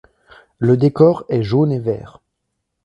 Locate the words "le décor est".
0.57-1.43